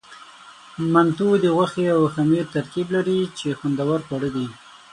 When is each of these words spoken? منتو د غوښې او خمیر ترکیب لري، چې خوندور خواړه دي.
منتو 0.93 1.27
د 1.43 1.45
غوښې 1.55 1.85
او 1.95 2.01
خمیر 2.13 2.45
ترکیب 2.55 2.87
لري، 2.95 3.19
چې 3.37 3.47
خوندور 3.59 3.99
خواړه 4.07 4.29
دي. 4.35 4.47